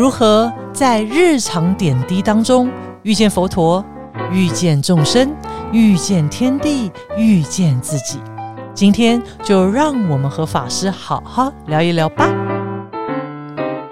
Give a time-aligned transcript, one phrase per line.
[0.00, 2.72] 如何在日常点滴当中
[3.02, 3.84] 遇见佛陀，
[4.32, 5.30] 遇见众生，
[5.72, 8.18] 遇见天地，遇见自己？
[8.74, 12.24] 今天就让我们和法师好好聊一聊吧。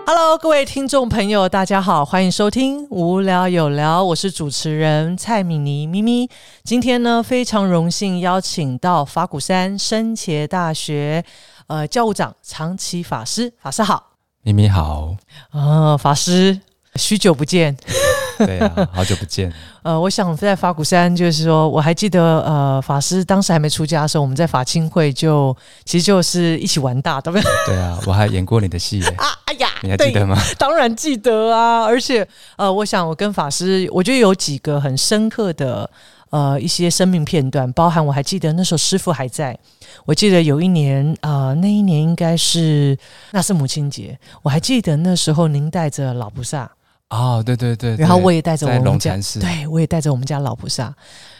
[0.07, 6.31] Hello，各位听众朋友，大家好，欢迎收听《无聊有聊》，我是主持人蔡敏妮咪咪。
[6.65, 11.23] 今天呢，非常荣幸邀请到法鼓山深茄大学
[11.67, 14.13] 呃教务长长崎法师，法师好，
[14.43, 15.17] 咪咪好，
[15.51, 16.59] 啊，法师
[16.95, 17.77] 许久不见。
[18.39, 19.53] 对啊，好久不见。
[19.83, 27.51] 呃，我想在法鼓山，就是说，我还记得，呃，法师当时还没出家的时候，我们在法青会就其实就是一起玩大，对不对？
[27.67, 30.41] 对啊，我还演过你的戏耶啊， 哎呀，你还记得吗？
[30.57, 35.91] 当然记得啊，而且，呃，我想我跟法师，我觉得有几个很深刻的，
[36.31, 39.59] 呃，一些生命片段，包含我还记得那时候师傅还在，
[40.05, 42.97] 我记得有一年，呃，那一年应该是
[43.33, 46.71] 那是母亲节，我还记得那时候您带着老菩萨。
[47.11, 50.95] 哦，对对对，然后我也带着我们家，对我也带着我们家老菩萨。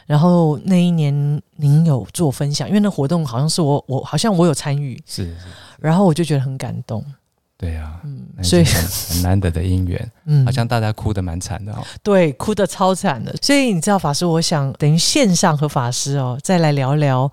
[0.07, 5.35] 然后那一年您有做分享，因为那活动好像是我我好像我有参与，是是，
[5.79, 7.05] 然后我就觉得很感动。
[7.59, 11.85] 对啊，嗯，所以很难得的姻缘， 嗯好像大家哭的蛮惨的哦。
[12.01, 13.35] 对哭的超惨的。
[13.41, 17.29] 所以你知道法师，我想等于线上和法师哦，再来聊聊。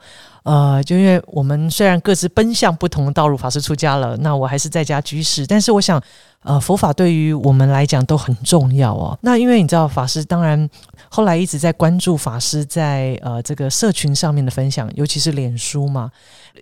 [0.47, 5.45] 呃，就因为我们虽然各自奔向不同的道路，法师出家了，那我还是在家居士。
[5.45, 6.01] 但是我想，
[6.45, 9.19] 呃，佛法对于我们来讲都很重要哦。
[9.23, 10.71] 那因为你知道，法师当然
[11.09, 16.13] 后来一直在关注法师在呃这个社群上面的分享，尤其是脸书嘛。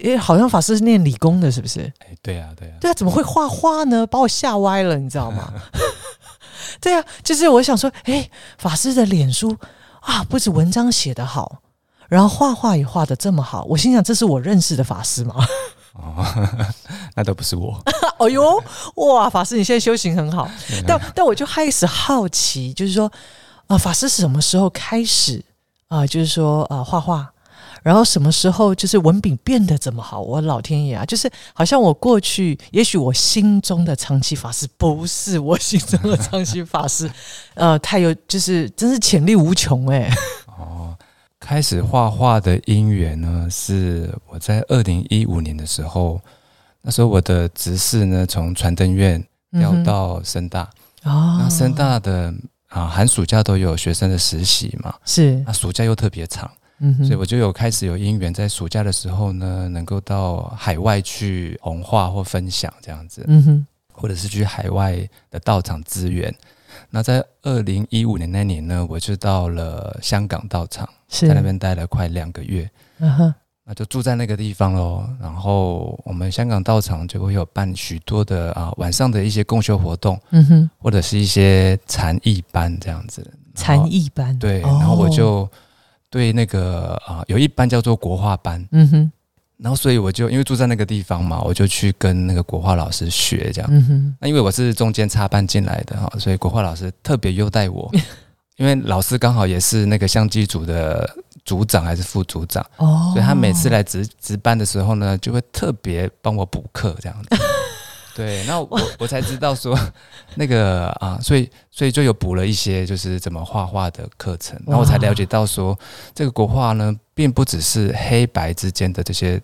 [0.01, 1.83] 因为好像法师是念理工的，是不是？
[1.99, 4.07] 哎，对啊对啊，对啊，怎么会画画呢？
[4.07, 5.53] 把我吓歪了，你知道吗？
[6.81, 9.55] 对啊，就是我想说，哎，法师的脸书
[10.01, 11.59] 啊，不止文章写得好，
[12.09, 15.35] 然后画画也画的这么好，我心想，这是我认识的法师吗？
[15.95, 16.25] 哦，
[17.15, 17.81] 那都不是我。
[18.19, 18.63] 哦 呦，
[18.97, 20.49] 哇，法师你现在修行很好，
[20.87, 23.11] 但但我就开始好奇，就是说，
[23.69, 25.43] 啊、法师是什么时候开始
[25.89, 27.29] 啊、就是说，呃，画画，
[27.85, 30.21] 然后什么时候就是文笔变得这么好？
[30.21, 37.09] 我老天爷啊，就是好像我过去，也许我心中的长期法师不是我心中的长期法师，
[37.55, 40.13] 呃，太有就是真是潜力无穷哎、
[40.44, 40.44] 哦，
[41.45, 46.19] 开始画画的因缘呢，是我在二零一五年的时候，
[46.81, 50.63] 那时候我的执事呢从传灯院调到深大，
[51.03, 51.37] 哦。
[51.39, 52.33] 那深大的
[52.69, 55.35] 啊寒暑假都有学生的实习嘛，是。
[55.47, 56.51] 那暑假又特别长。
[56.99, 63.67] 所以我就有开始有因缘，在暑假的时候呢，能够到海外去弘化或分享这样子，嗯哼。
[63.93, 64.97] 或者是去海外
[65.31, 66.35] 的道场资源。
[66.91, 73.35] 那在二零一五年那年呢，我就到了香港道场，是在那边待了快两个月，嗯哼。
[73.67, 75.09] 那就住在那个地方喽。
[75.19, 83.27] 然后我们香港道场就会有办许多的啊晚上的一些共修活动，嗯哼，或者是一些禅意班这样子。
[83.55, 84.39] 禅意班。
[84.39, 84.77] 对，哦。
[84.79, 85.49] 然后我就
[86.11, 89.13] 对那个啊、有一班叫做国画班，嗯哼。
[89.57, 93.71] 然后所以我就因为住在那个地方嘛，我就去跟那个国画老师学这样。
[93.73, 94.17] 嗯哼。
[94.21, 97.91] 那因为我是中间插班进来的哈，所以国画老师特别优待我，
[98.57, 101.09] 因为老师刚好也是那个相机组的
[101.45, 107.29] 组长还是副组长，哦，所以他每次来值值班的时候呢，就会特别帮我补课这样子。
[108.17, 109.77] 对，那我我才知道说
[110.37, 115.77] 那个啊，所以所以就有补了一些就是怎么画画的课程，然后我才了解到说
[116.15, 119.43] 这个国画呢，并不只是黑白之间的这些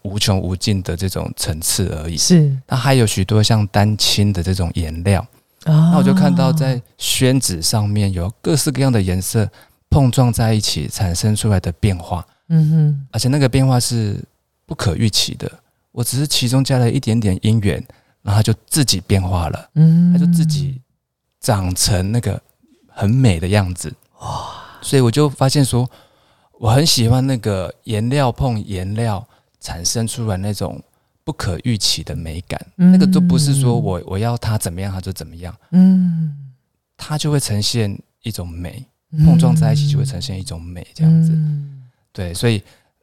[0.00, 5.26] 无穷无尽的这种层次而已，是它还有许多像丹青的这种颜料。
[5.68, 9.48] 啊那我就看到在宣纸上面有各式各样的颜色
[9.90, 14.22] 碰撞在一起产生出来的变化，嗯哼而且那个变化是
[14.66, 15.50] 不可预期的。
[15.92, 17.82] 我只是其中加了一点点因缘，
[18.22, 20.80] 然后它就自己变化了，嗯，它就自己
[21.40, 22.40] 长成那个
[22.88, 23.92] 很美的样子。
[24.20, 24.52] 哇！
[24.80, 25.88] 所以我就发现说，
[26.60, 29.26] 我很喜欢那个颜料碰颜料
[29.58, 30.80] 产生出来那种
[31.28, 32.58] 不可预期的美感。
[32.78, 36.34] 嗯那个都不是说我我要它怎么样它就怎么样，嗯
[36.96, 38.82] 它就会呈现一种美，
[39.26, 41.32] 碰撞在一起就会呈现一种美，这样子。
[41.32, 41.82] 嗯
[42.14, 42.62] 对，所以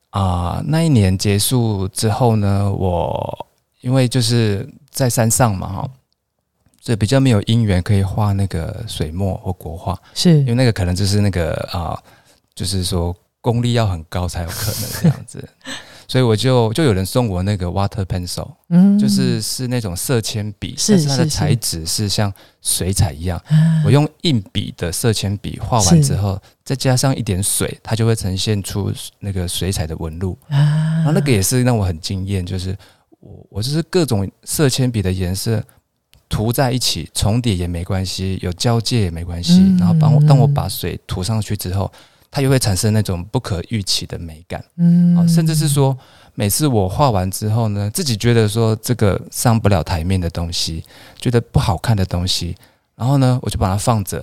[0.10, 3.48] 啊、那一年结束之后呢，我
[3.82, 5.90] 因为就是在山上嘛，哈，
[6.82, 12.02] 所以比较没有因缘可以画那个水墨或国画，是因为那个可能就是那个啊、
[12.56, 15.48] 就是说功力要很高才有可能这样子。
[16.08, 22.32] 所以我就就有人送我那个 water pencil，嗯就是是那种色铅笔，是但是它的是是材质是像
[22.62, 23.38] 水彩一样。
[23.48, 30.38] 啊我用硬笔的色铅笔画完之后，再加上一点水，它就会呈现出那个水彩的纹路。
[30.50, 30.58] 啊
[30.98, 32.76] 然后那个也是让我很惊艳，就是
[33.20, 35.64] 我我就是各种色铅笔的颜色
[36.28, 39.60] 涂在一起，重叠也没关系，有交界也没关系。
[39.60, 41.92] 嗯然后帮我当我把水涂上去之后，
[42.36, 44.62] 它又会产生那种不可预期的美感。
[44.76, 45.98] 嗯啊，甚至是说，
[46.34, 50.84] 每次我画完之后呢，自己觉得说这个上不了台面的东西，
[51.18, 52.54] 觉得不好看的东西，
[52.98, 54.22] 然后呢，我就把它放着，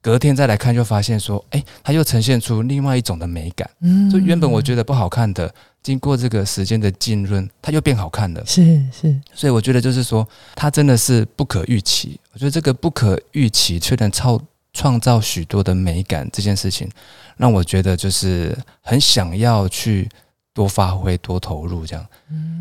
[0.00, 3.68] 隔天再来看，就发现说，哎、它又呈现出另外一种的美感。
[3.80, 5.52] 嗯就原本我觉得不好看的，
[5.82, 8.46] 经过这个时间的浸润，它又变好看了。
[8.46, 12.20] 是是，所以我觉得就是说，它真的是不可预期。
[12.32, 14.40] 我觉得这个不可预期却能创
[14.74, 16.90] 创造许多的美感这件事情，
[17.38, 20.08] 让我觉得就是很想要去
[20.52, 22.04] 多发挥、多投入这样。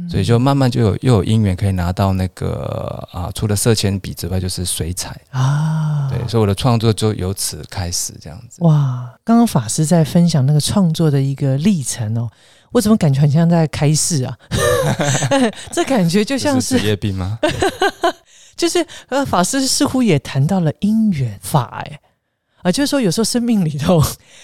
[0.10, 5.19] 所以就慢慢就有又有因缘可以拿到那个啊，除了色铅笔之外，就是水彩。
[5.31, 8.63] 啊，对，所以我的创作就由此开始这样子。
[8.63, 12.30] 哇，刚刚法师在分享那个创作的一个历程哦，
[12.71, 14.38] 我怎么感觉很像在开示啊？
[15.71, 17.39] 这感觉就像是这职业病吗？
[18.55, 22.00] 就是呃，法师似乎也谈到了因缘法，哎，
[22.63, 24.01] 啊，就是说有时候生命里头，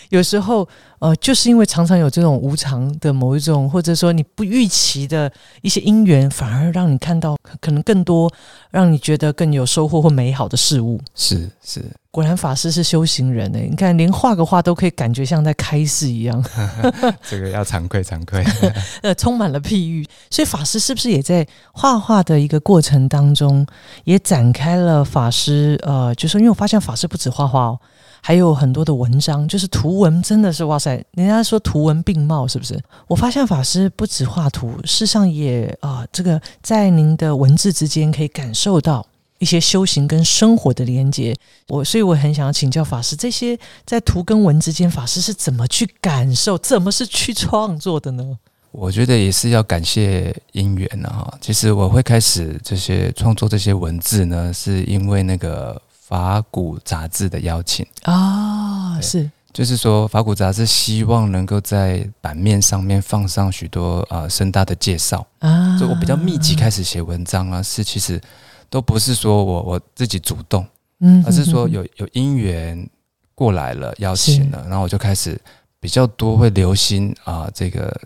[0.10, 0.68] 有时候
[1.00, 5.32] 呃，就是因为常常有这种无常的某一种，或者说你不预期的
[5.62, 8.32] 一些因缘，反而让你看到可能更多，
[8.70, 11.00] 让你觉得更有收获或美好的事物。
[11.16, 16.44] 是是，果然法师是修行人哎，你看连画个画都可以感觉像在开示一样，
[17.28, 18.44] 这个要惭愧惭愧。
[19.02, 20.06] 呃，充满了譬喻。
[20.30, 23.66] 所以法师是不是也在画画的一个过程当中，
[24.04, 27.80] 也展开了法师呃，就是因为我发现法师不止画画哦，
[28.22, 32.80] 还有很多的文章，就是图文真的是哇塞，人家说图文并茂，是不是？
[33.08, 39.06] 我发现法师不止画图，事实上也啊、这个在您的文字之间可以感受到。
[39.40, 41.34] 一些修行跟生活的连接，
[41.70, 48.38] 我所以我很想要请教法师，这些在图跟文之间，法师是怎么去感受，怎么是去创作的呢？
[48.74, 51.38] 我觉得也是要感谢因缘啊哈。
[51.40, 57.86] 其实我会开始这些创作这些文字呢，是因为那个法古杂志的邀请。
[58.02, 59.32] 啊，对是。
[59.52, 68.22] 就是说，法古杂志希望能够在版面上面放上许多呃深大的介绍，啊，所以我比较密集开始写文章啊，是其实
[68.70, 70.66] 都不是说我我自己主动，
[71.00, 72.88] 嗯而是说有有因缘
[73.34, 75.40] 过来了，邀请了，然后我就开始
[75.80, 78.00] 比较多会留心啊、这个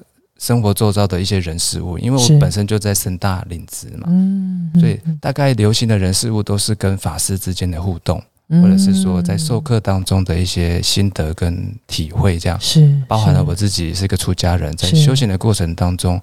[0.43, 8.61] 生活周遭的一些人事物，因为我本身就在深大领职嘛，嗯所以大概流行的人事物都是跟法师之间的互动，嗯。
[8.61, 16.21] 或者是说在授课当中的一些心得跟体会，这样是包含了我自己是一个出家人，在修行的过程当中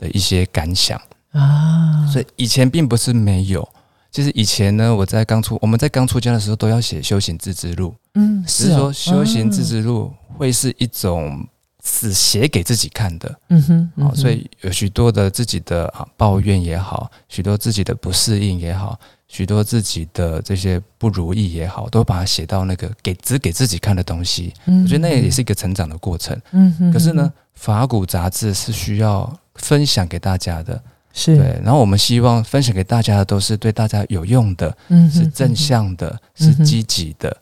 [0.00, 1.00] 的一些感想。
[1.30, 3.68] 啊，所以以前并不是没有，
[4.10, 8.44] 其实以前呢，我在刚出我们在刚出家的时候都要写修行自知录，嗯，哦。
[8.48, 11.46] 只是说修行自啊知录会是一种
[11.84, 13.38] 是写给自己看的。
[13.48, 18.98] 嗯哼，嗯啊、哼所以有许多的自己的啊抱怨也好，许多自己的不适应也好，
[19.28, 24.52] 许多自己的这些不如意也好，都把它写到那个给只给自己看的东西。
[24.66, 26.38] 嗯我觉得那也是一个成长的过程。
[26.52, 31.36] 嗯哼，可是呢，法古杂志是需要分享给大家的，是。
[31.36, 31.60] 对。
[31.62, 37.36] 然后我们希望分享给大家的都是对大家有用的，嗯是正，向的，嗯是积极的，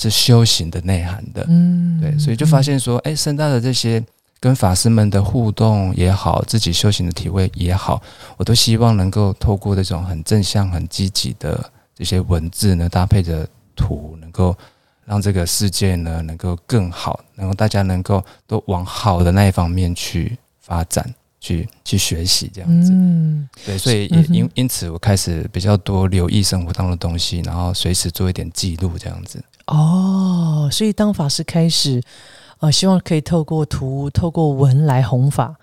[0.00, 1.44] 是修行的内涵的。
[1.48, 4.02] 嗯对，所以就发现说，哎，深大的这些
[4.40, 8.00] 跟法师们的互动也好，自己修行的体会也好，
[8.36, 14.56] 我都希望能够透过这种很正向、很积极的这些文字呢，搭配着图，能够
[15.04, 21.14] 让这个世界呢能够更好，然后大家能够都往好的那一方面去发展。
[21.42, 29.42] 去去学习这样子，嗯对，所以也嗯因 因此我开始比较多留意生活当中的东西，然后随时做一点记录这样子。
[29.70, 32.02] 哦，所以当法师开始
[32.58, 35.54] 呃，希望可以透过图、透过文来弘法。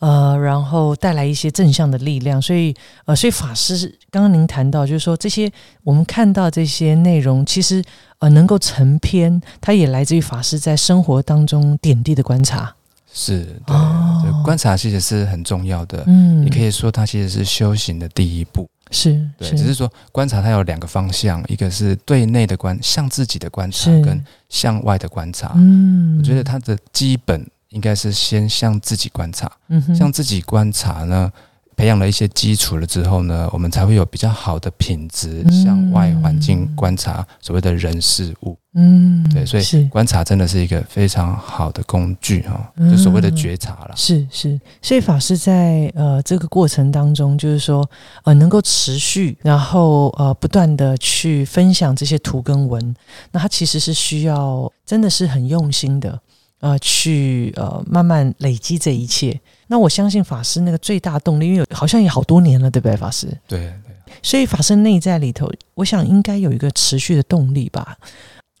[0.00, 2.74] 呃，然后带来一些正向的力量，所以
[3.04, 5.52] 呃，所以法师刚刚您谈到，就是说这些
[5.84, 7.84] 我们看到这些内容，其实
[8.18, 12.74] 呃能够成篇，它也来自于法师在生活当中点滴的观察。
[13.12, 16.02] 是，对，哦观察其实是很重要的。
[16.06, 25.52] 嗯，你可以说它其实是修行的第一步，是对，只是说观察它有两个方向，一个是对内的观，向自己的观察，跟向外的观察。
[25.54, 29.94] 嗯，我觉得它的基本应该是先向自己观察，嗯哼。
[29.94, 31.32] 向自己观察呢，
[31.80, 38.54] 培养了一些基础了之后呢，我们才会有比较好的品质嗯向外环境观察所谓的人事物。
[38.74, 43.94] 嗯，对，所以观察真的是一个非常好的工具哈、嗯就所谓的觉察了。
[43.96, 47.88] 是是，所以法师在呃这个过程当中，就是说
[48.24, 52.94] 呃能够持续，然后呃不断的去分享这些图跟文，
[53.32, 56.20] 那他其实是需要真的是很用心的
[56.60, 59.40] 呃去呃慢慢累积这一切。
[59.70, 63.28] 那我相信法师那个最大动力，因为好像也好多年了，对不对，法师？
[63.46, 67.96] 对对，所以法师内在里头，我想应该有一个持续的动力吧。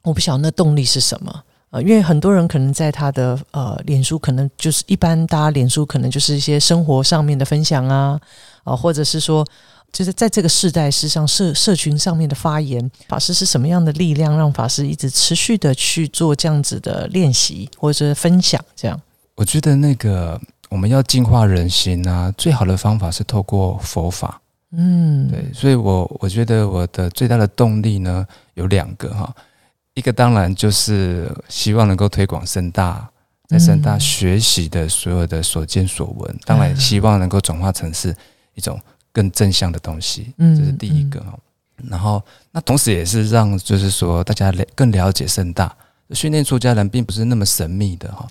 [0.04, 1.42] 我不晓得那动力是什么。
[1.70, 8.20] 呃，因为很多人可能在他的呃脸书，可能就是一般大家脸书可能就是一些生活上面的分享啊，
[8.62, 9.44] 啊，或者是说，
[9.92, 18.64] 就是在这个世代，事实上社社群上面的发言，法师是什么样的力量，让法师一直持续的去做这样子的练习或者是分享？
[18.76, 19.00] 这样，
[19.34, 24.40] 我觉得那个我们要净化人心啊，最好的方法是透过佛法。
[24.70, 29.34] 嗯，对，所以我我觉得我的最大的动力呢有两个哈。
[29.94, 33.10] 一个当然就是希望能够推广深大，
[33.48, 38.14] 在深大学习的所有的所见所闻，当然希望能够转化成是
[38.54, 38.80] 一种
[39.12, 41.36] 更正向的东西，这是第一个哈。
[41.88, 42.22] 然后
[42.52, 45.74] 那同时也是让就是说大家了更了解深大
[46.12, 48.26] 训练出家人并不是那么神秘的哈，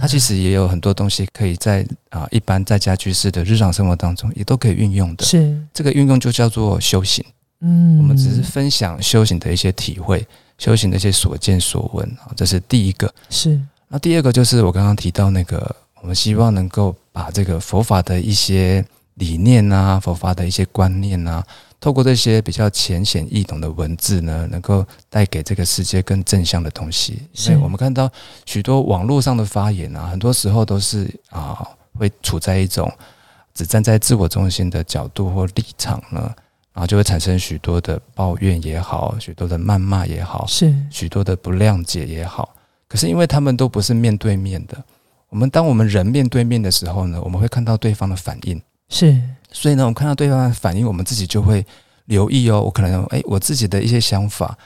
[0.00, 5.56] 他其实也有很多东西可以在啊一般在家居士的日常生活当中也都可以运用的，是。
[5.72, 7.24] 这个运用就叫做修行，
[7.60, 10.26] 嗯，我们只是分享修行的一些体会。
[10.56, 13.12] 修行的一些所见所闻啊，这是第一个。
[13.28, 13.60] 是。
[13.88, 21.44] 那第二个就是我刚刚提到那个，我们希望能够把这个佛法的一些理念啊，佛法的一些观念啊，
[21.84, 27.20] 透过这些比较浅显易懂的文字呢，能够带给这个世界更正向的东西。
[27.34, 28.10] 所以我们看到
[28.46, 31.62] 许多网络上的发言啊，很多时候都是啊，
[31.98, 32.90] 会处在一种
[33.52, 36.34] 只站在自我中心的角度或立场呢。
[36.72, 42.56] 然后就会产生许多的抱怨也好，许多的谩骂也好，是许多的不谅解也好。
[42.88, 44.82] 可是因为他们都不是面对面的，
[45.28, 48.58] 我们当我们人面对面的时候呢，我们会看到对方的反应。
[48.88, 49.20] 是，
[49.54, 51.64] 所以呢，我们看到对方的反应，我们自己就会
[52.06, 52.60] 留意哦。
[52.60, 54.58] 我可能哎，我自己的一些想法，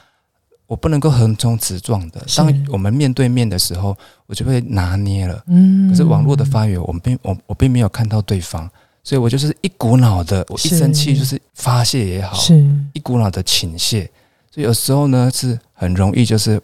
[0.65, 2.25] 我不能够横冲直撞的。
[2.35, 5.41] 当我们面对面的时候，我就会拿捏了。
[5.47, 5.87] 嗯。
[5.89, 8.69] 可是网络的发言，我们并我我并没有看到对方。
[9.01, 12.53] 所以我就是一股脑的，我一生气就是发泄也好，是
[12.93, 14.07] 一股脑的倾泻。
[14.51, 16.61] 所以有时候呢，是很容易就是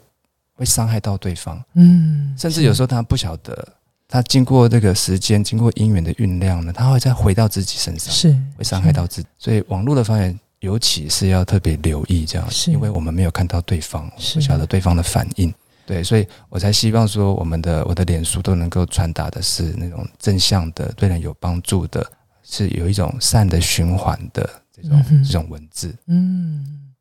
[0.56, 3.68] 会伤害到对方，嗯，甚至有时候他不晓得，
[4.16, 9.28] 他经过这个时间，经过因缘的酝酿呢，他会再回到自己身上，是会伤害到自己。
[9.38, 15.54] 所以网络的发言，尤其是要特别留意这样，因为我们没有看到对方，不晓得对方的反应。
[15.86, 22.10] 对，所以我才希望说，我们的我的脸书都能够传达的是那种正向的，对人有帮助的。
[22.48, 26.94] 是有一种善的循环的这种这种文字，嗯，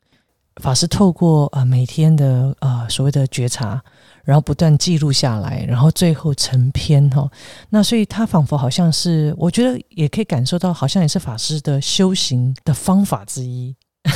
[0.56, 3.84] 法师透过呃每天的呃所谓的觉察，
[4.24, 7.30] 然后不断记录下来，然后最后成篇哈，
[7.70, 13.74] 那所以他仿佛好像是，我觉得也可以感受到，好像也是法师的修行的方法之一。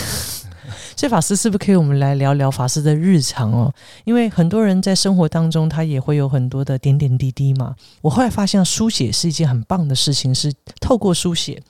[0.94, 3.72] 所以法师是不是可以我们来聊聊法师的日常哦？
[4.04, 7.74] 因为很多人在生活当中，他也会有很多的点点滴滴嘛。
[8.02, 11.62] 我后来发现，书写是一件很棒的事情，是透过书写，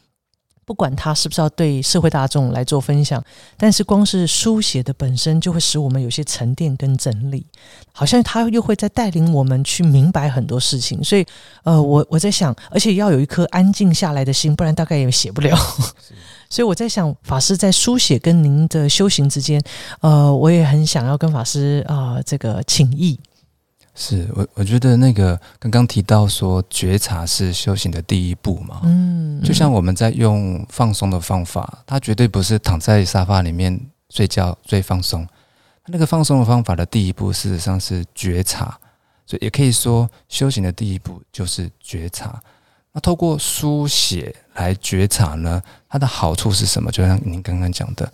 [0.69, 3.25] 不管他是不是要对社会大众来做分享，
[3.57, 7.47] 但是光是书写的本身，就会使我们有些沉淀跟整理，
[7.91, 11.03] 好像他又会在带领我们去明白很多事情。
[11.03, 11.25] 所以，
[11.63, 15.57] 呃，我我在想，而且要有一颗安静下来的心，不然大概也写不了。
[16.51, 19.59] 所以我在想，法师在书写跟您的修行之间，
[20.03, 23.19] 呃，我也很想要跟法师啊，这个请益。
[24.01, 33.79] 是我我觉得那个刚刚提到说觉察是修行的第一步嘛，嗯，就像我们在用放松的方法，它绝对不是躺在沙发里面
[34.11, 35.27] 睡觉最放松。
[35.87, 38.79] 那个放松的方法的第一步，事实上是觉察，
[39.27, 42.41] 所以也可以说修行的第一步就是觉察。
[42.93, 45.61] 那透过书写来觉察呢？
[45.89, 46.93] 它的好处是什么？
[46.93, 48.13] 就像您刚刚讲的，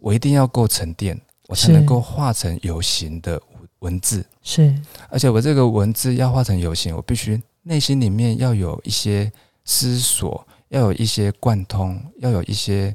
[0.00, 3.40] 我一定要够沉淀，我才能够化成有形的
[3.80, 4.24] 文字。
[4.42, 4.74] 是，
[5.10, 9.30] 而且我这个文字要化成有形，我必须内心里面要有一些
[9.64, 12.94] 思索，要有一些贯通，要有一些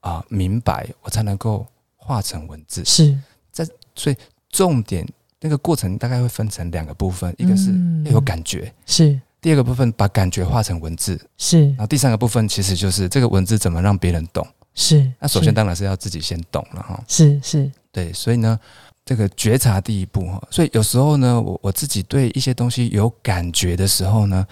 [0.00, 1.66] 啊明白，我才能够
[1.96, 2.84] 化成文字。
[2.84, 3.18] 是
[3.52, 4.16] 在，所以
[4.50, 5.06] 重点
[5.40, 7.70] 那个过程大概会分成两个部分，一个是
[8.04, 9.20] 要有感觉，是。
[9.38, 11.68] 第二个部分把感觉化成文字，是。
[11.68, 15.08] 然后第三个部分其实就是这个文字怎么让别人懂，是。
[15.20, 18.12] 那首先当然是要自己先懂了哈，是是，对。
[18.12, 18.58] 所以呢，
[19.06, 20.26] 这个觉察第一步。
[20.26, 24.46] 哈，所以有时候呢，我我自己对一些东西有感觉的时候呢，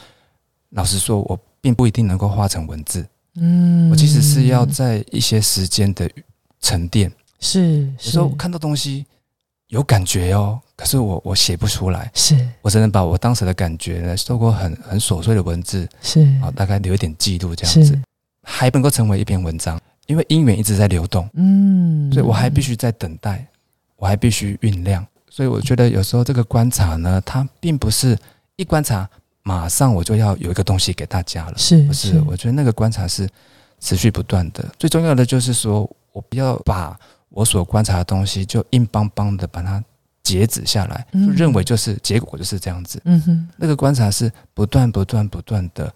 [0.70, 6.08] 老实说，我并不一定能够化成文字，嗯，我其实是要在一些时间的
[6.60, 7.82] 沉淀，是。
[7.82, 9.04] 有时候看到东西
[9.68, 10.58] 有感觉哦。
[10.76, 12.36] 可是我我写不出来，是。
[12.62, 16.22] 我只能把我当时的感觉呢，透过很很琐碎的文字，是。
[16.42, 18.00] 啊，大概留一点记录这样子，
[18.42, 19.80] 还能够成为一篇文章。
[20.06, 23.46] 因为因缘一直在流动，嗯，所以我还必须在等待，
[24.04, 25.02] 我还必须酝酿。
[25.30, 28.16] 所以我觉得有时候这个观察呢，它并不是
[28.56, 29.08] 一观察
[29.42, 32.20] 马上我就要有一个东西给大家了，是不是？
[32.26, 33.26] 我觉得那个观察是
[33.80, 34.62] 持续不断的。
[34.78, 36.94] 最重要的就是说我不要把
[37.30, 39.82] 我所观察的东西就硬邦邦的把它
[40.22, 43.00] 截止下来，就认为就是结果就是这样子。
[43.06, 45.90] 嗯哼，那个观察是不断不断不断的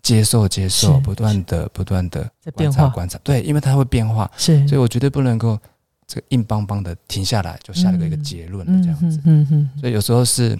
[0.00, 3.18] 接受接受，不断的不断的在变化观察。
[3.24, 5.58] 对，因为它会变化，是，所以我绝对不能够
[6.08, 9.20] 这个硬邦邦的停下来就下了一个结论了这样子。
[9.78, 10.58] 所以有时候是。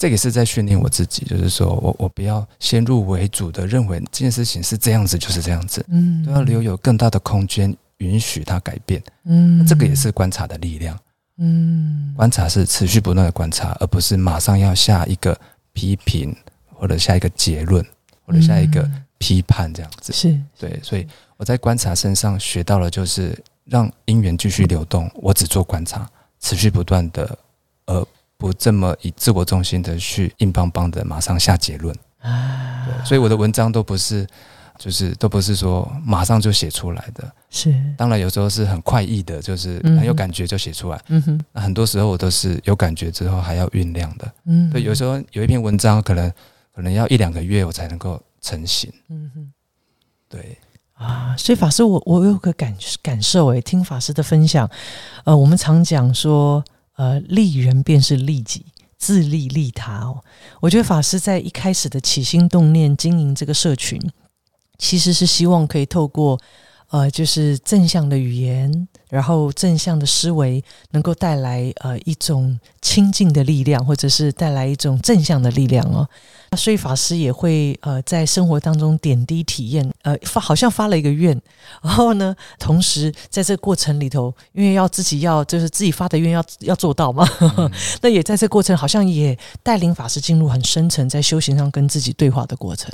[0.00, 10.98] 这个是在训练我自己，就是说我我不要先入为主的认为这件事情是这样子就是这样子，嗯，都要留有更大的空间允许它改变，嗯，这个也是观察的力量，
[11.36, 15.38] 嗯，观察是持续不断的观察，而不是马上要下一个
[15.74, 16.34] 批评
[16.72, 17.84] 或者下一个结论
[18.24, 23.38] 或者下一个批判这样子，是对，所以我在观察身上学到了，就是
[23.70, 26.06] 让因缘继续流动，我只做观察，
[26.40, 27.38] 持续不断的，
[27.86, 28.06] 而。
[28.40, 31.94] 不这么以自我中心的去硬邦邦的马上下结论。
[32.20, 34.26] 啊，对，所以我的文章都不是，
[34.78, 46.32] 就是都不是说马上就写出来的，是，当然有时候是很快意的，就是很有感觉就写出来，嗯哼，那很多时候我都是有感觉之后还要酝酿的，嗯，对，有时候有一篇文章可能
[46.74, 49.52] 可能要一两个月我才能够成型，嗯哼，
[50.30, 50.56] 对，
[51.00, 54.70] 啊，所以法师我我有个感感受诶，听法师的分享，
[55.24, 56.62] 呃，我们常讲说。
[56.96, 58.66] 呃，利人便是利己，
[58.98, 60.22] 自利利他哦。
[60.60, 63.98] 我觉得法师在一开始的起心动念经营这个社群，
[64.76, 66.38] 其实是希望可以透过
[66.90, 76.08] 呃，就是正向的语言，然后正向的思维，能够带来呃一种清净的力量，或者是带来一种正向的力量哦。
[76.56, 81.40] 所以法师也会呃在生活当中点滴体验，呃发好像发了一个愿，
[81.80, 87.24] 然后呢，同时在这个过程里头，因为要自己要就是自己发的愿要要做到嘛，
[88.02, 92.92] 那也在这过程好像也带领法师进入很深层在修行上跟自己对话的过程。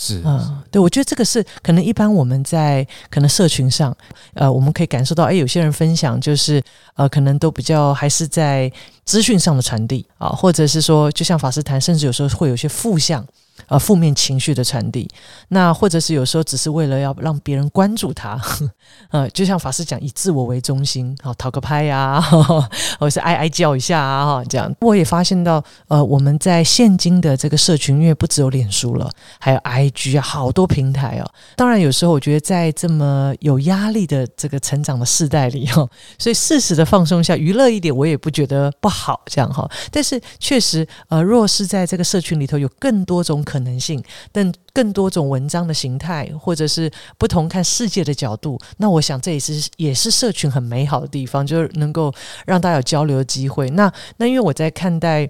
[0.00, 3.94] 是啊，对，我觉得这个是可能一般我们在可能社群上，
[4.34, 6.62] 呃，我们可以感受到，哎，有些人分享就是
[6.94, 8.72] 呃，可能都比较还是在
[9.04, 13.26] 资讯上的传递啊，或者是说，就像法师谈，甚至有时候会有些负向。
[13.66, 15.08] 呃，负面情绪的传递，
[15.48, 18.40] 那或者是有时候只是为了要让别人关注他，
[19.10, 22.20] 呃，就像法师讲，以自我为中心，好讨个拍呀，
[22.98, 24.72] 或者是哀哀叫一下啊，哈，这样。
[24.80, 31.30] 我也发现到，呃，我们在现今的这个社群，因为不只有脸书了，还有 IG 啊，好多平台哦。
[31.56, 35.86] 当然，有时候我觉得在这么有压力的这个成长的世代里，哈，
[36.18, 39.68] 所以适时的放松一下，娱乐一点，我也不觉得不好，这样哈。
[39.90, 43.58] 但是确实，呃，若是在这个社群里头有更多种可。
[43.58, 52.14] 能性，但更多种文章的形态，或者是不同看世界的角度，那我想这也是也是社群很美好的地方，就是能够
[52.46, 53.68] 让大家有交流的机会。
[53.70, 55.28] 那那因为我在看待，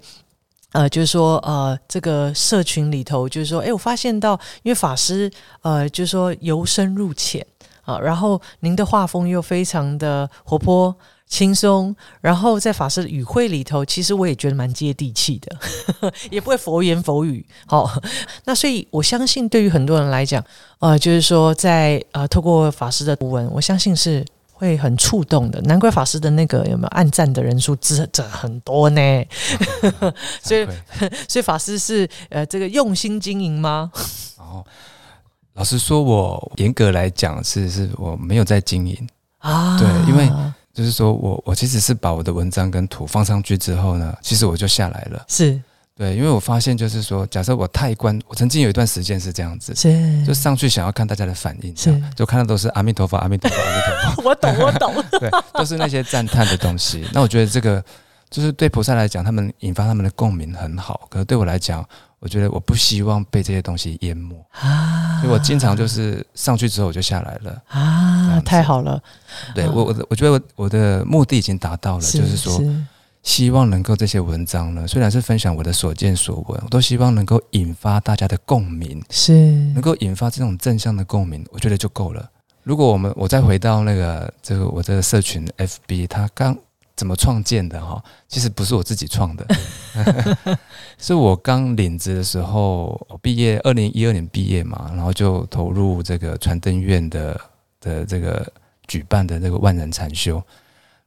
[0.73, 5.31] 呃，就是说呃，这个社群里头，就是说，哎，我发现到，因为法师
[5.63, 7.47] 呃，就是说由深入浅
[7.89, 10.95] 啊，然后您的画风又非常的活泼。
[11.31, 17.45] 轻松，然后在法师的语汇里头，其实我也觉得蛮接地气的， 也不会佛言佛语。
[17.67, 17.87] 好，
[18.47, 20.43] 那所以我相信，对于很多人来讲，
[20.79, 24.25] 呃，就是说，在呃，透过法师的图文，我相信是
[24.55, 25.61] 会很触动的。
[25.61, 29.25] 难怪法师的那个有没有暗赞的人数这这很多呢？
[30.41, 30.67] 所以，
[31.29, 33.93] 所以法师是呃，这个用心经营吗？
[34.39, 34.65] 哦，
[35.59, 38.97] 老实说，我严格来讲是是我没有在经营
[39.39, 40.31] 啊，对，因为。
[40.75, 45.25] 就是说我我其实是把我的文章跟图放上去之后呢，其实我就下来了。
[45.27, 45.61] 是
[45.97, 53.81] 对，因为我发现就是说，假设我太关，我曾经有一段时间是这样子，是就上去想要看大家的反应，是就看到都是阿弥陀佛，阿弥陀佛，阿弥
[54.15, 54.23] 陀佛。
[54.31, 54.95] 我懂，我懂。
[55.19, 57.05] 对，都是那些赞叹的东西。
[57.13, 57.85] 那我觉得这个
[58.31, 61.09] 就是对菩萨来讲，他们引发他们的共鸣很好。
[61.11, 61.85] 可是对我来讲，
[62.21, 64.35] 我觉得我不希望被这些东西淹没。
[64.51, 67.63] 啊，所以我经常就是上去之后我就下来了。
[67.69, 69.01] 啊，太好了。
[69.55, 72.61] 对我，我我觉得我我的目的已经达到了，就是说
[73.23, 79.33] 希望能够这些文章呢，虽然是分享我的所见所闻，我都希望能够引发大家的共鸣，是。
[79.73, 82.29] 能够引发这种正向的共鸣，我觉得就够了。
[82.63, 86.57] 如果我们我再回到那个这个我这个社群 FB，它刚。
[86.99, 88.03] 怎么创建的哈？
[88.27, 89.47] 其实不是我自己创的，
[90.99, 97.41] 是我刚领职的时候，我毕业二零一二年毕业嘛，然后就投入这个传灯院的
[97.81, 98.45] 的这个
[98.89, 100.43] 举办的这个万人禅修。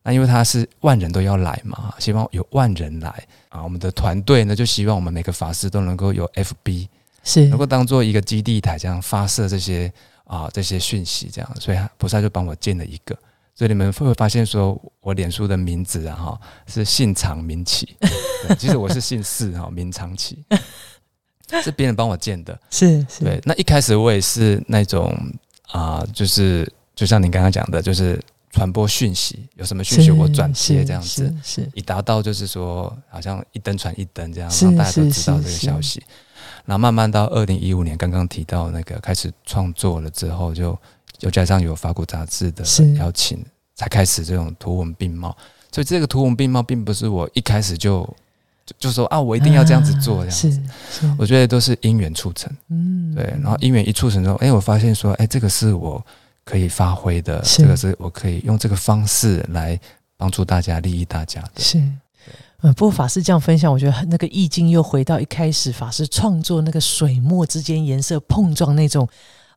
[0.02, 3.10] 那因为他是万人都要来嘛，希望有万人来
[3.50, 3.62] 啊。
[3.62, 6.88] 我们的团队呢，就希望我们每个法师都能够有 FB，
[7.26, 9.92] 是能够当做一个基地台，这样发射这些
[10.24, 13.14] 啊这些讯息，这样，所以菩萨就帮我建了一个。
[13.54, 17.96] 所以你们会不会发现，说我脸书的名字啊，哈，是姓常名启，
[18.58, 20.44] 其实我是姓氏哈，名长启，
[21.64, 23.40] 是别人帮我建的，是是，对。
[23.44, 25.16] 那一开始我也是那种
[25.72, 28.20] 啊、就是就像你刚刚讲的，就是
[28.52, 36.04] 传播讯息，有什么讯息我转接这样子，是是以达到就是说，好像一灯传一灯这样，是让大家都知道这个消息。
[36.66, 40.78] 然后慢慢到二零一五年，刚刚提到那个开始创作了之后，就
[41.22, 42.64] 又加上有法国杂志的
[42.98, 45.36] 邀请，才开始这种图文并茂。
[45.72, 48.04] 所以这个图文并茂，并不是我一开始就
[48.66, 50.62] 就就说啊，我一定要这样子做这样子。
[51.18, 53.24] 我觉得都是因缘促成，嗯对。
[53.42, 56.06] 然后因缘一促成之后，哎，我发现说，哎，这个是我
[56.44, 59.80] 可以发挥的，是这个是我可以用这个方式来
[60.18, 61.62] 帮助大家、利益大家的。
[61.62, 61.82] 是。
[62.64, 69.08] 嗯，不过法师这样分享，我觉得那个意境又回到一开始法师创作那个水墨之间颜色碰撞那种，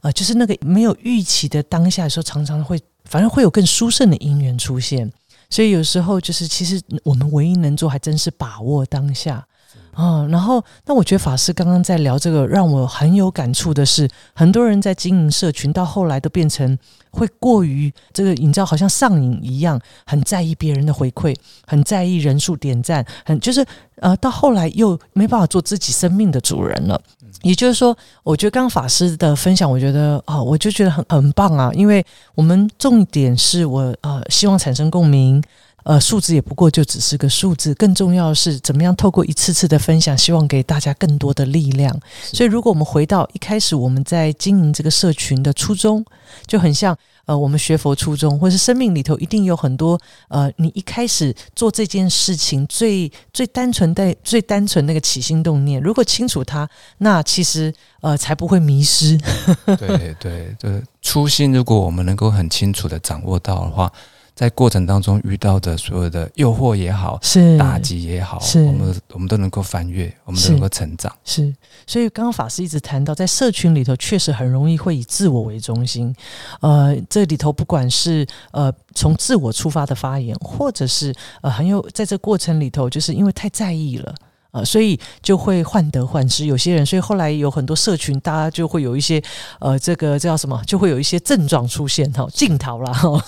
[0.05, 5.11] 啊，就是那个没有预期的当下的时候，常常会反而会有更殊胜的因缘出现。
[5.49, 9.47] 所以有时候就是，其实我们唯一能做，还真是把握当下。
[9.95, 16.77] 啊、然后那我觉得法师刚刚在聊这个，让我很有感触的是，很多人在经营社群，到后来都变成
[17.11, 21.35] 会过于这个，你知道，好像上瘾一样，很在意别人的回馈，
[21.67, 23.65] 很在意人数点赞，很就是
[24.01, 27.01] 呃，到后来又没办法做自己生命的主人了。
[27.43, 32.05] 也就是说，我觉得刚刚法师的分享，我觉得啊、我就觉得很很棒啊，因为
[32.35, 35.43] 我们重点是我呃希望产生共鸣。
[35.85, 41.95] 呃，数字也不过就只是个数字，更重要的是怎么样透过一次次的分享，希望给大家更多的力量。
[42.23, 46.05] 所以，如果我们回到一开始我们在经营这个社群的初衷，
[46.47, 56.69] 就很像呃，我们学佛初衷，或是生命里头一定有很多呃，你一开始做这件事情最最单纯的、最单纯那个起心动念，如果清楚它，
[56.99, 59.19] 那其实呃才不会迷失。
[59.67, 63.93] 对 对，对初心，如果我们能够很清楚的掌握到的话，
[64.35, 71.15] 在过程当中遇到的所有的诱惑也好、是打击也好，是我们我们都能够翻越，我们都能够成长。
[71.25, 71.55] 是，
[71.87, 76.15] 所以刚刚法师一直谈到，在社群里头确实很容易会以自我为中心。
[76.61, 84.15] 呃，这里头不管是呃从自我出发的发言，或者是呃很有在这过程里头，就是因为太在意了。
[84.55, 86.47] 呃，所以就会患得患失。
[86.47, 89.21] 有些人，所以后来有很多社群，大家就会有一些
[89.59, 90.63] 呃，这个叫什么？
[90.65, 93.21] 就会有一些症状出现哈，镜头啦哈。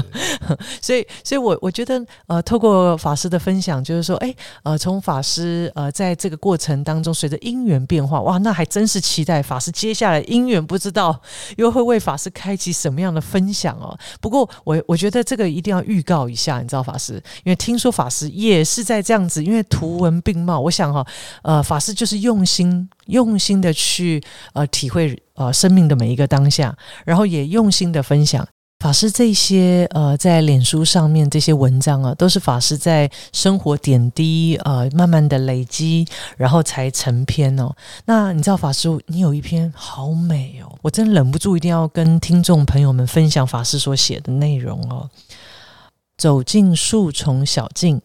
[0.80, 11.20] 所以，所以我我觉得，呃，透过法师的分享，就是说，哎，呃，从法师呃在这个过程当中，随着因缘变化，哇，那还真是期待法师接下来因缘，不知道
[11.58, 13.94] 又会为法师开启什么样的分享哦。
[14.22, 21.06] 不过，我我觉得这个一定要预告一下，你知道法师，因为听说法师也是在这样子，因为图文并茂，我想哈、
[21.42, 24.22] 呃，法师就是用心用心的去
[24.54, 28.46] 呃体会呃生命的每一个当下，然后也用心的分享。
[28.78, 36.04] 法师这些呃，在脸书上面这些文章啊，都是法师在生活点滴呃，慢慢的累积，
[36.36, 37.72] 然后才成篇哦。
[38.06, 45.08] 那你知道法师，你有一篇好美哦，我真忍不住一定要跟听众朋友们分享法师所写的内容哦。
[46.18, 48.00] 走进树丛小径，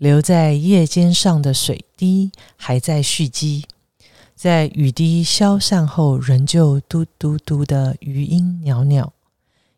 [0.00, 3.66] 留在叶尖上的水滴还在蓄积，
[4.34, 9.12] 在雨滴消散后，仍旧嘟嘟嘟的余音袅袅。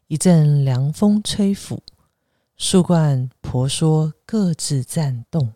[0.07, 1.83] 一阵凉风吹拂，
[2.57, 5.53] 树冠婆娑，各自颤动。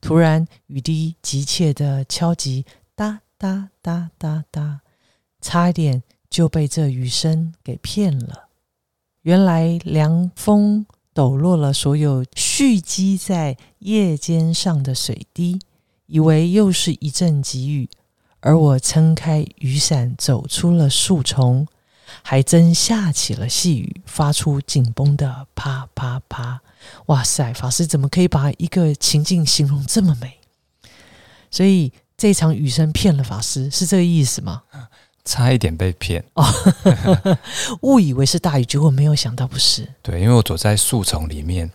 [0.00, 2.64] 突然，雨滴急切的敲击，
[2.94, 4.82] 哒哒哒哒哒，
[5.40, 8.50] 差一点就被这雨声给骗了。
[9.22, 15.58] 原来凉风抖落了所有蓄积在叶尖上的水滴，
[16.04, 17.88] 以为又是一阵急雨，
[18.40, 21.66] 而我撑开雨伞走出了树丛。
[22.22, 26.60] 还真下起了细雨，发出紧绷的啪啪啪！
[27.06, 30.38] 哇塞，法师怎么可以把一个情境形容这么美？
[31.50, 34.64] 所以这场雨声骗了法师，是这个意思吗？
[35.26, 36.24] 差一点被骗。
[37.82, 39.86] 误以为是大雨，结果没有想到不是。
[40.00, 41.70] 对，因为我躲在树丛里面，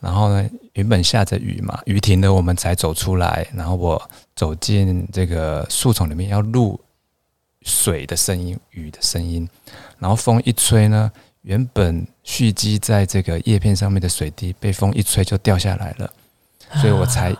[0.00, 6.78] 然后呢，原本下着雨嘛，雨停了，我们才走出来，然后我走进这个树丛里面，要录
[7.62, 9.48] 水的声音、雨的声音，
[9.98, 11.10] 然后风一吹呢，
[11.42, 16.12] 原本蓄积在这个叶片上面的水滴，被风一吹就掉下来了，
[16.80, 17.34] 所以我才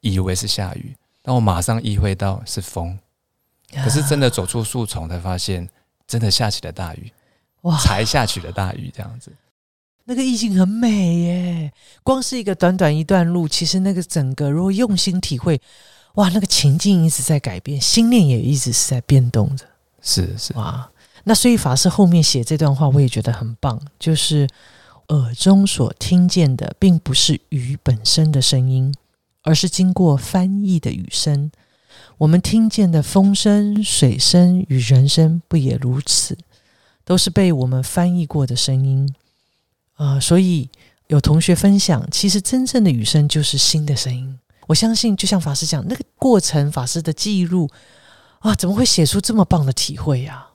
[0.00, 2.98] 以为是下雨，但我马上意会到是风，
[3.72, 5.68] 可是真的走出树丛才发现，
[6.06, 7.10] 真的下起了大雨，
[7.62, 9.32] 哇，才下起了大雨，这样子。
[10.04, 11.72] 那个意境很美耶！
[12.02, 15.60] 光是一个短短一段路，其实那个整个如果用心体会，
[16.14, 19.64] 哇，那个情境一直在改变，心念也一直是在变动着。
[20.02, 20.90] 是是，哇，
[21.22, 24.48] 那所以法师后面写这段话，我也觉得很棒，就是
[25.08, 28.92] 耳中所听见的，并不是雨本身的声音，
[29.42, 31.52] 而是经过翻译的雨声。
[32.18, 36.36] 我们听见的风声、水声与人声，不也如此？
[37.04, 39.12] 都是被我们翻译过的声音。
[39.96, 40.68] 呃，所以
[41.08, 44.38] 有同学分享，其实真正的雨声就是新的声音。
[44.68, 47.68] 我相信，就像法师讲，那个过程，法师的记录
[48.38, 50.46] 啊，怎么会写出这么棒的体会呀？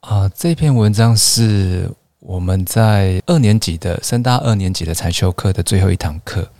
[0.00, 6.50] 啊，这篇文章是我们在二年级的深大二年级的禅修课的最后一堂课。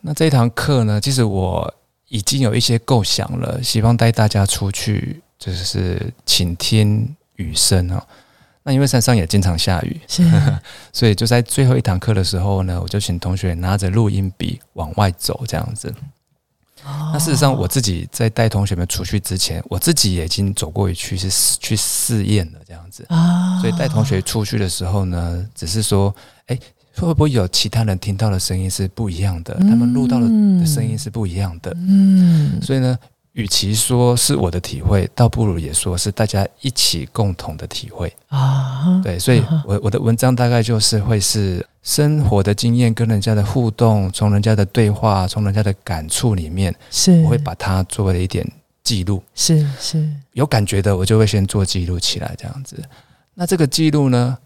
[0.00, 1.74] 那这堂课呢，其实我
[2.08, 8.02] 已经有一些构想了，希望带大家出去，就是倾听雨声哦。
[8.62, 10.22] 那因为山上也经常下雨，是，
[10.92, 15.94] 所以就在最后一堂课的时候呢，我就请同学拿着录音笔往外走，这样子。
[16.84, 23.60] 那事实上，我自己在带同学们出去之前，我自己也已经走过一去，是去试验了这样子啊。
[23.60, 26.14] 所以带同学出去的时候呢，只是说，
[26.46, 26.58] 哎，
[27.06, 29.54] 会不会有其他人听到的声音是不一样的？
[29.60, 30.26] 他们录到的
[30.66, 31.72] 声音是不一样的。
[31.76, 32.98] 嗯，所以呢。
[33.34, 39.00] 与其说是我的体会，倒不如也说是大家一起共同的体会啊。
[39.04, 48.44] 对，所以，我我的文章大概就是会是生活的经验，跟人家的互动，从人家的对话，从人家的感触里面，是我会把它作为一点
[48.82, 49.22] 记录。
[49.36, 52.82] 是是，有感觉的，我就会先做记录起来，这样子。
[53.34, 54.36] 那这个记录呢，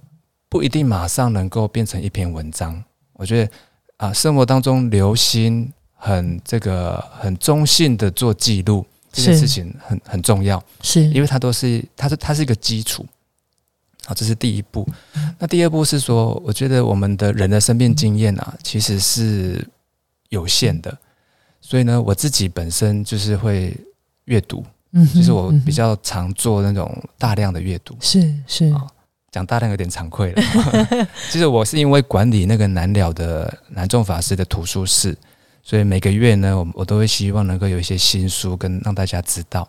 [0.52, 2.84] 不一定马上能够变成一篇文章。
[3.14, 3.50] 我觉得
[3.96, 5.72] 啊，生活当中留心。
[6.04, 13.06] 很这个很中性的做记录这件事情很很重要，是因为它都是它是它是一个基础，
[14.04, 14.84] 好，这是第一步。
[15.38, 19.64] 那第二步是说，我觉得我们的人的生命经验啊，其实是
[20.30, 20.98] 有限的，
[21.60, 23.72] 所以呢，我自己本身就是会
[24.24, 28.74] 阅读，嗯，就是我比较常做那种大量的阅读，是是，
[29.32, 30.42] 讲大量有点惭愧了。
[31.32, 35.16] 其实我是因为管理那个南了的南众法师的图书室。
[35.64, 39.68] 所以每个月呢，我我都会希望能够有一些新书跟让大家知道。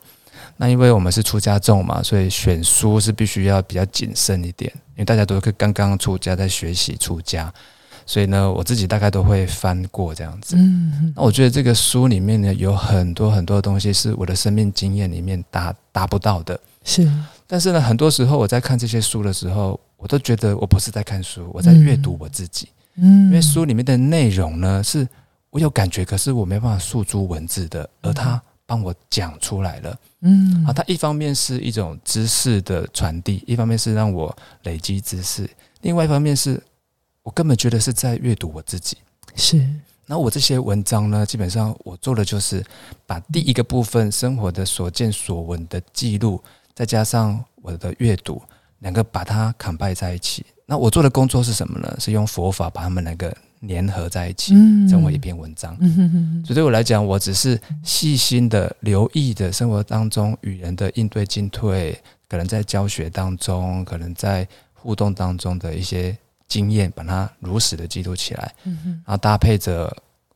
[0.57, 7.53] 那因为我们是出家众嘛，所以选书是必须要比较谨慎一点，因为大家都是刚刚出家在学习出家，
[8.07, 10.55] 所以呢，我自己大概都会翻过这样子。
[10.57, 16.59] 嗯，那我觉得这个书里面呢，有很多很多东西是我的生命经验里面达达不到的。
[16.83, 17.09] 是，
[17.47, 22.69] 但是呢，很多时候我在看这些书的时候，我都觉得我不是在看书，我在阅读我自己。
[22.95, 25.07] 嗯，因为书里面的内容呢是。
[25.53, 29.99] 我有感觉，可是我没办法诉诸文字的，而他帮我讲出来了。
[30.21, 35.47] 嗯，啊，它一方面是一种知识的传递，一方面是让我累积知识，
[35.81, 36.59] 另外一方面是
[37.21, 38.97] 我根本觉得是在阅读我自己。
[39.35, 39.63] 是，
[40.07, 42.65] 那我这些文章呢，基本上我做的就是
[43.05, 46.43] 把第一个部分生活的所见所闻的记录，
[46.73, 48.41] 再加上我的阅读，
[48.79, 50.45] 两个把它砍拜在一起。
[50.65, 51.95] 那我做的工作是什么呢？
[51.99, 53.35] 是用佛法把他们两个。
[53.65, 54.53] 粘合在一起，
[54.89, 55.73] 成为一篇文章。
[56.43, 66.13] 所以对我来讲，我只是细心的留意的生活当中与人的应对进退，可能在教学当中，可能在互动当中的一些
[66.45, 68.53] 经验，把它如实的记录起来。
[68.65, 69.85] 然后搭配着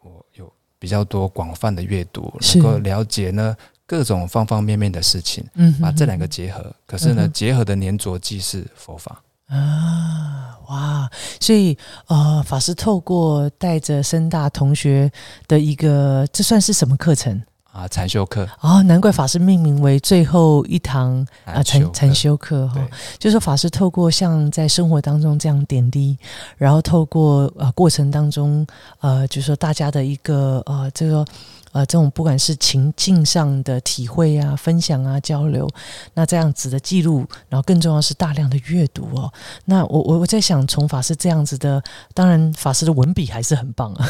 [0.01, 3.53] 我有比较多广泛的阅读，能够了解呢
[3.87, 5.43] 各种方方面面的事情。
[5.55, 9.23] 嗯把这两个结合，可是呢，结合的粘着剂是佛法。
[9.47, 11.09] 啊，哇！
[11.39, 15.09] 所以，呃，法师透过带着深大同学
[15.47, 17.87] 的一个，这算是什么课程啊？
[17.87, 22.85] 禅修课哦，难怪法师命名为最后一堂啊禅禅修课哈。
[23.17, 26.17] 就是法师透过像在生活当中这样点滴，
[26.57, 28.67] 然后透过呃过程当中，
[28.99, 31.25] 呃，就是说大家的一个呃这个。
[31.71, 35.69] 呃，这种不管是情境上的体会啊、分享啊、交流，
[36.13, 39.31] 那这样子的记录，然后更重要是大量的阅读哦。
[39.65, 41.81] 那我我我在想，从法师这样子的，
[42.13, 44.09] 当然法师的文笔还是很棒啊，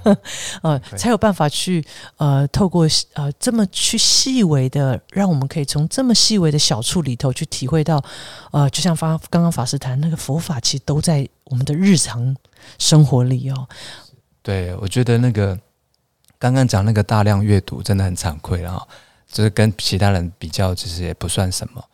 [0.62, 1.84] 呃，才有办法去
[2.16, 8.02] 呃，透过呃这么去细微的，让我们可以从这么细微的小处里头去体会到，
[8.50, 12.34] 呃，就像发刚刚法师谈那个佛法，其实都在我们的日常
[12.78, 13.68] 生活里哦。
[14.42, 15.58] 对，我觉得那个。
[16.38, 18.80] 刚刚讲那个大量阅读真的很惭愧啊，
[19.26, 21.84] 就是跟其他人比较，其实也不算什么。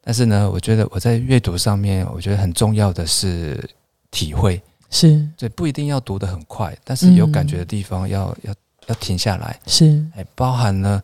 [0.00, 3.62] 但是呢，我觉得我在阅读上面，我觉得很重要的是
[4.10, 8.54] 体会，是，对，不一定要读得很快，但是有感觉的地方要要
[8.86, 11.02] 要停下来，是，哎，包含呢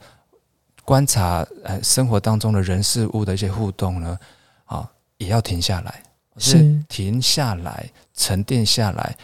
[0.85, 4.18] 观察呃生活当中的人事物的一些互动呢，
[4.66, 6.02] 啊，也要停下来，
[6.38, 6.80] 是。
[6.88, 9.16] 停下来，沉淀下来。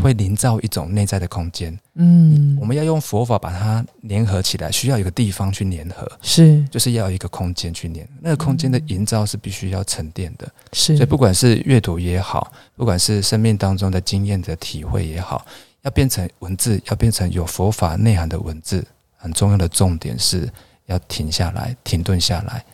[0.00, 8.06] 会营造一种内在的空间，嗯，我们要用佛法把它粘合起来，需要一个地方去粘合，是，就是要一个空间去粘。
[8.20, 10.96] 那个空间的营造是必须要沉淀的，是。
[10.96, 15.44] 所以不管是阅读也好，不管是生命当中的经验的体会也好，
[15.82, 18.84] 要变成文字，要变成有佛法内涵的文字，
[19.16, 20.48] 很重要的重点是
[20.86, 22.64] 要停下来，停顿下来，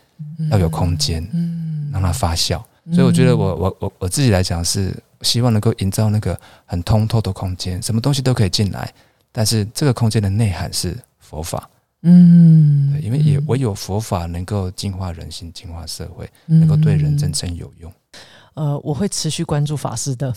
[0.50, 2.62] 要有空间，嗯，让它发酵。
[2.90, 8.92] 所以我觉得我我我我自己来讲是希望能够营造那个很通透的空间，什么东西都可以进来，
[9.32, 11.68] 但是这个空间的内涵是佛法。
[12.02, 17.92] 嗯，对，因为也唯有佛法能够净化人心、净化社会，能够对人真正有用。
[18.54, 20.32] 呃，我会持续关注法师的。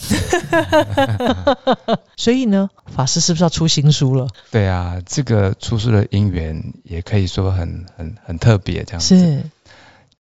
[2.18, 4.28] 所以呢，法师是不是要出新书了？
[4.50, 9.18] 对啊，这个出书的因缘也可以说很很很特别，这样子。
[9.18, 9.44] 是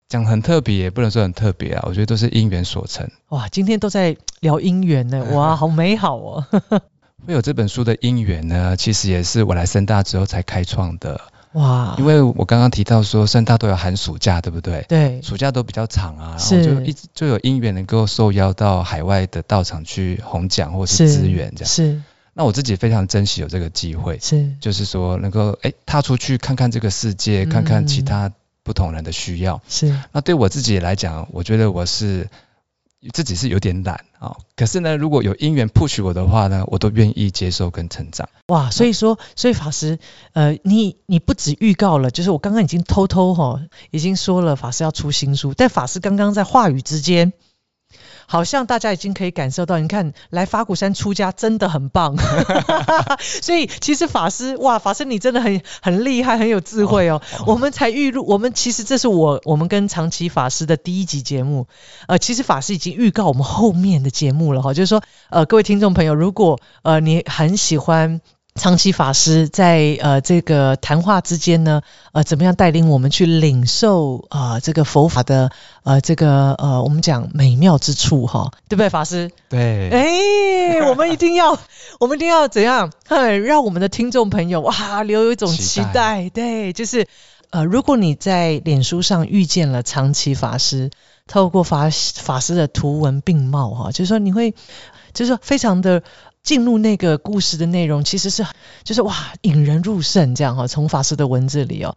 [0.09, 1.83] 讲很特别，也不能说很特别啊。
[1.87, 3.07] 我觉得都是因缘所成。
[3.29, 6.45] 哇，今天都在聊因缘呢， 哇，好美好哦。
[7.27, 11.21] 会有这本书的因缘呢，其实也是我来深大之后才开创的。
[11.53, 14.83] 哇，因为我刚刚提到说深大都有寒暑假，对不对？
[14.89, 21.69] 对，暑假都比较长啊，然后就一直就有因缘能够受邀到海外的道场去弘讲或是支援这样。
[21.69, 22.01] 是，
[22.33, 28.31] 那我自己非常珍惜有这个机会，是，就是说能够哎踏出去看看这个世界，看看其他
[28.69, 29.63] 不同人的需要。
[29.67, 32.29] 是，那对我自己来讲，我觉得我是。
[33.13, 38.27] 自己是有点懒啊，可是呢，如果有因缘 push 我的话呢，我都愿意接受跟成长。
[38.47, 39.99] 哇，所以说，所以法师，
[40.33, 47.31] 呃，你你不止预告了，就是我刚刚已经偷偷哈，已经说了法师要出新书，但法师刚刚在话语之间。
[48.31, 52.15] 好像大家已经可以感受到，你看来法鼓山出家真的很棒，
[53.41, 57.23] 所以其实法师哇，法师你真的很很厉害，很有智慧哦。
[57.47, 61.65] 我们才预录，我们其实这是我我们跟长崎法师的第一集节目，
[62.07, 68.21] 呃，其实法师已经预告我们后面的节目了哈，就是说呃各位听众朋友，如果呃你很喜欢。
[68.59, 75.49] 长期法师在呃这个谈话之间呢，呃怎么样带领我们去领受啊这个佛法的
[75.83, 79.31] 呃这个呃我们讲美妙之处哈，对不对，法师？
[79.49, 79.89] 对。
[79.89, 81.57] 哎，我们一定要，
[81.99, 82.91] 我们一定要怎样？
[83.45, 86.29] 让我们的听众朋友哇留有一种期待。
[86.29, 87.07] 对，就是
[87.49, 90.91] 呃如果你在脸书上遇见了长期法师，
[91.27, 94.51] 透过法法师的图文并茂哈，就是说你会
[95.13, 96.03] 就是说非常的。
[96.43, 98.45] 进入那个故事的内容，其实是
[98.83, 100.65] 就是哇，引人入胜这样哈。
[100.65, 101.95] 从法师的文字里哦，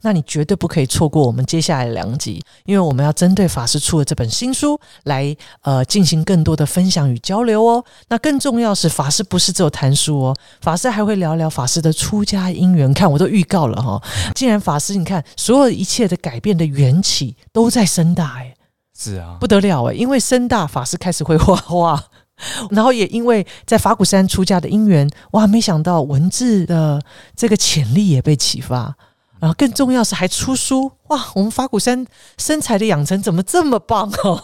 [0.00, 7.84] 那你绝对不可以错过我们接下来两集，因为我们要针对法师出的这本新书来呃进行更多的分享与交流哦。
[8.08, 12.92] 那更重要是，法师不是只有谈书哦，法师还会聊聊法师的出家因缘。
[12.92, 14.02] 看我都预告了哈，
[14.34, 18.54] 既然法师你看所有一切的改变的缘起都在深大哎，
[18.98, 22.02] 是啊，不得了哎，因为深大法师开始会画画。
[22.70, 27.00] 然后也因为在法鼓山出家的因缘，哇，没想到文字的
[27.36, 28.96] 这个潜力也被启发，
[29.42, 30.92] 然后更重要是还出书。
[31.08, 32.06] 哇，我们法鼓山
[32.38, 34.40] 身材的养成怎么这么棒哦！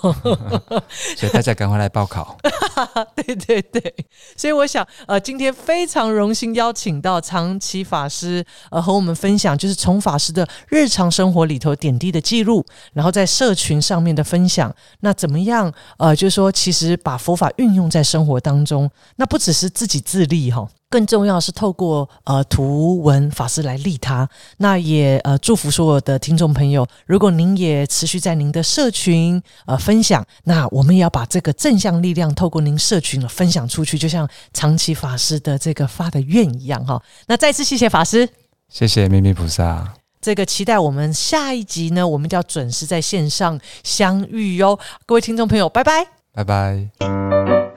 [1.17, 2.37] 所以大家赶快来报考。
[3.15, 3.95] 对对对，
[4.37, 14.75] 所以我想，呃，今天非常荣幸邀请到长期法师，呃，和我们分享就是从法师的日常生活里头点滴的记录，然后在社群上面的分享。
[15.01, 15.73] 那怎么样？
[15.99, 24.29] 呃，就是说，其实把佛法运用在生活当中，那不只是自己自立哈，更重要是透过呃图文法师来利他。
[24.57, 26.49] 那也呃祝福所有的听众。
[26.49, 37.01] 朋友，如果您也持续在您的社群呃分享，那我们也要把这个正向力量透过您社群分享出去，就像长期法师的这个发的愿一样哈。
[37.27, 38.29] 那再次谢谢法师，
[38.69, 39.95] 谢谢秘密菩萨。
[40.21, 44.77] 这个期待我们下一集呢，我们就要准时在线上相遇哟。
[45.07, 47.68] 各位听众朋友，拜拜，拜拜。